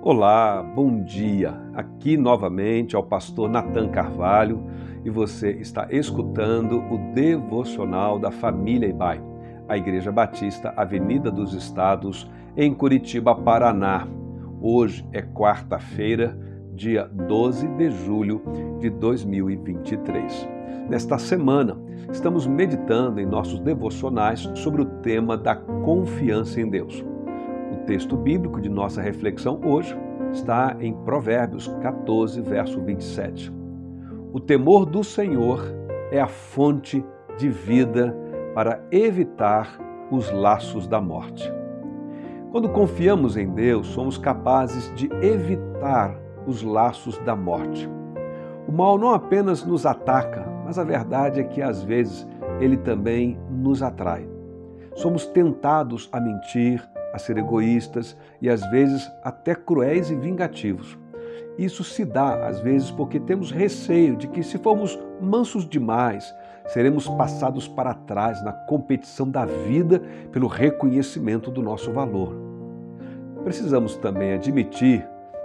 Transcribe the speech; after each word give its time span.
Olá, 0.00 0.62
bom 0.62 1.02
dia. 1.02 1.60
Aqui 1.74 2.16
novamente 2.16 2.94
é 2.94 2.98
o 2.98 3.02
pastor 3.02 3.50
Nathan 3.50 3.88
Carvalho 3.88 4.64
e 5.04 5.10
você 5.10 5.50
está 5.50 5.88
escutando 5.90 6.78
o 6.78 7.12
devocional 7.12 8.16
da 8.16 8.30
família 8.30 8.88
Ibai, 8.88 9.20
a 9.68 9.76
Igreja 9.76 10.12
Batista 10.12 10.72
Avenida 10.76 11.32
dos 11.32 11.52
Estados, 11.52 12.30
em 12.56 12.72
Curitiba, 12.72 13.34
Paraná. 13.34 14.06
Hoje 14.62 15.04
é 15.12 15.20
quarta-feira, 15.20 16.38
dia 16.74 17.10
12 17.12 17.66
de 17.66 17.90
julho 17.90 18.40
de 18.78 18.90
2023. 18.90 20.48
Nesta 20.88 21.18
semana, 21.18 21.76
estamos 22.12 22.46
meditando 22.46 23.20
em 23.20 23.26
nossos 23.26 23.58
devocionais 23.58 24.48
sobre 24.54 24.80
o 24.80 24.86
tema 25.02 25.36
da 25.36 25.56
confiança 25.56 26.60
em 26.60 26.70
Deus. 26.70 27.04
Texto 27.88 28.18
bíblico 28.18 28.60
de 28.60 28.68
nossa 28.68 29.00
reflexão 29.00 29.62
hoje 29.64 29.96
está 30.30 30.76
em 30.78 30.92
Provérbios 30.92 31.68
14, 31.80 32.42
verso 32.42 32.82
27. 32.82 33.50
O 34.30 34.38
temor 34.38 34.84
do 34.84 35.02
Senhor 35.02 35.64
é 36.12 36.20
a 36.20 36.26
fonte 36.26 37.02
de 37.38 37.48
vida 37.48 38.14
para 38.54 38.78
evitar 38.90 39.80
os 40.10 40.30
laços 40.30 40.86
da 40.86 41.00
morte. 41.00 41.50
Quando 42.50 42.68
confiamos 42.68 43.38
em 43.38 43.48
Deus, 43.54 43.86
somos 43.86 44.18
capazes 44.18 44.92
de 44.94 45.08
evitar 45.22 46.14
os 46.46 46.62
laços 46.62 47.16
da 47.20 47.34
morte. 47.34 47.88
O 48.68 48.72
mal 48.72 48.98
não 48.98 49.14
apenas 49.14 49.64
nos 49.64 49.86
ataca, 49.86 50.46
mas 50.62 50.78
a 50.78 50.84
verdade 50.84 51.40
é 51.40 51.44
que 51.44 51.62
às 51.62 51.82
vezes 51.82 52.28
ele 52.60 52.76
também 52.76 53.40
nos 53.50 53.82
atrai. 53.82 54.28
Somos 54.94 55.24
tentados 55.24 56.06
a 56.12 56.20
mentir, 56.20 56.86
a 57.12 57.18
ser 57.18 57.38
egoístas 57.38 58.16
e 58.40 58.48
às 58.48 58.64
vezes 58.70 59.10
até 59.22 59.54
cruéis 59.54 60.10
e 60.10 60.14
vingativos. 60.14 60.98
Isso 61.58 61.82
se 61.82 62.04
dá 62.04 62.46
às 62.46 62.60
vezes 62.60 62.90
porque 62.90 63.18
temos 63.18 63.50
receio 63.50 64.16
de 64.16 64.28
que, 64.28 64.42
se 64.42 64.58
formos 64.58 64.98
mansos 65.20 65.68
demais, 65.68 66.32
seremos 66.68 67.08
passados 67.08 67.66
para 67.66 67.94
trás 67.94 68.42
na 68.44 68.52
competição 68.52 69.28
da 69.28 69.44
vida 69.44 70.00
pelo 70.30 70.46
reconhecimento 70.46 71.50
do 71.50 71.62
nosso 71.62 71.92
valor. 71.92 72.32
Precisamos 73.42 73.96
também 73.96 74.34
admitir 74.34 75.04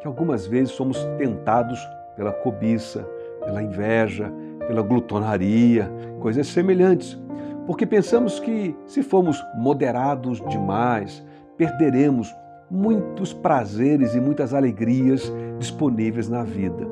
que 0.00 0.06
algumas 0.06 0.46
vezes 0.46 0.74
somos 0.74 1.02
tentados 1.16 1.80
pela 2.16 2.32
cobiça, 2.32 3.08
pela 3.44 3.62
inveja, 3.62 4.30
pela 4.66 4.82
glutonaria, 4.82 5.90
coisas 6.20 6.46
semelhantes, 6.48 7.18
porque 7.66 7.86
pensamos 7.86 8.38
que, 8.38 8.76
se 8.86 9.02
formos 9.02 9.42
moderados 9.54 10.40
demais, 10.48 11.24
perderemos 11.56 12.34
muitos 12.70 13.32
prazeres 13.32 14.14
e 14.14 14.20
muitas 14.20 14.52
alegrias 14.54 15.32
disponíveis 15.58 16.28
na 16.28 16.42
vida. 16.42 16.86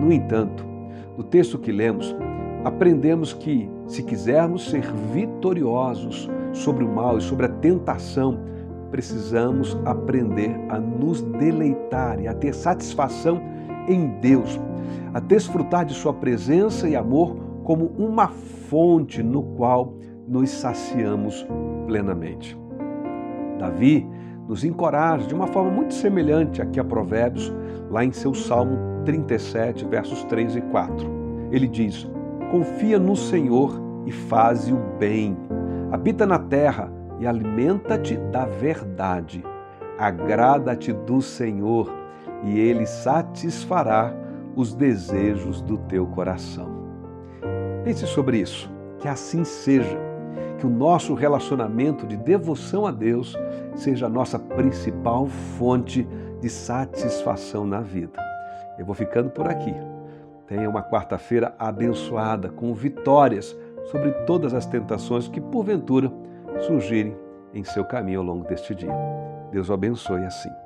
No 0.00 0.12
entanto, 0.12 0.64
no 1.16 1.24
texto 1.24 1.58
que 1.58 1.72
lemos, 1.72 2.14
aprendemos 2.64 3.32
que, 3.32 3.68
se 3.86 4.02
quisermos 4.02 4.70
ser 4.70 4.82
vitoriosos 5.12 6.30
sobre 6.52 6.84
o 6.84 6.88
mal 6.88 7.18
e 7.18 7.22
sobre 7.22 7.46
a 7.46 7.48
tentação, 7.48 8.40
precisamos 8.90 9.76
aprender 9.84 10.58
a 10.68 10.78
nos 10.78 11.22
deleitar 11.22 12.20
e 12.20 12.28
a 12.28 12.34
ter 12.34 12.54
satisfação 12.54 13.40
em 13.88 14.08
Deus, 14.20 14.60
a 15.12 15.20
desfrutar 15.20 15.84
de 15.84 15.94
Sua 15.94 16.12
presença 16.12 16.88
e 16.88 16.96
amor 16.96 17.36
como 17.64 17.86
uma 17.98 18.28
fonte 18.28 19.22
no 19.22 19.42
qual 19.42 19.94
nos 20.26 20.50
saciamos 20.50 21.46
plenamente. 21.86 22.65
Davi 23.58 24.06
nos 24.48 24.64
encoraja 24.64 25.26
de 25.26 25.34
uma 25.34 25.46
forma 25.46 25.70
muito 25.70 25.94
semelhante 25.94 26.62
aqui 26.62 26.78
a 26.78 26.84
Provérbios, 26.84 27.52
lá 27.90 28.04
em 28.04 28.12
seu 28.12 28.34
Salmo 28.34 28.78
37, 29.04 29.84
versos 29.86 30.24
3 30.24 30.56
e 30.56 30.60
4. 30.60 31.48
Ele 31.50 31.66
diz: 31.66 32.08
Confia 32.50 32.98
no 32.98 33.16
Senhor 33.16 33.80
e 34.04 34.12
faze 34.12 34.72
o 34.72 34.78
bem. 34.98 35.36
Habita 35.90 36.26
na 36.26 36.38
terra 36.38 36.90
e 37.18 37.26
alimenta-te 37.26 38.16
da 38.16 38.44
verdade. 38.46 39.44
Agrada-te 39.98 40.92
do 40.92 41.22
Senhor 41.22 41.92
e 42.44 42.58
ele 42.58 42.86
satisfará 42.86 44.12
os 44.54 44.74
desejos 44.74 45.60
do 45.62 45.78
teu 45.78 46.06
coração. 46.06 46.68
Pense 47.84 48.06
sobre 48.06 48.38
isso, 48.38 48.70
que 48.98 49.08
assim 49.08 49.44
seja 49.44 49.98
que 50.58 50.66
o 50.66 50.70
nosso 50.70 51.14
relacionamento 51.14 52.06
de 52.06 52.16
devoção 52.16 52.86
a 52.86 52.90
Deus 52.90 53.36
seja 53.74 54.06
a 54.06 54.08
nossa 54.08 54.38
principal 54.38 55.26
fonte 55.26 56.06
de 56.40 56.48
satisfação 56.48 57.66
na 57.66 57.80
vida. 57.80 58.22
Eu 58.78 58.84
vou 58.84 58.94
ficando 58.94 59.30
por 59.30 59.48
aqui. 59.48 59.74
Tenha 60.46 60.68
uma 60.68 60.82
quarta-feira 60.82 61.54
abençoada, 61.58 62.48
com 62.48 62.72
vitórias 62.72 63.56
sobre 63.90 64.12
todas 64.24 64.54
as 64.54 64.66
tentações 64.66 65.28
que 65.28 65.40
porventura 65.40 66.10
surgirem 66.60 67.16
em 67.52 67.64
seu 67.64 67.84
caminho 67.84 68.20
ao 68.20 68.26
longo 68.26 68.46
deste 68.46 68.74
dia. 68.74 68.92
Deus 69.50 69.68
o 69.68 69.72
abençoe 69.72 70.24
assim. 70.24 70.65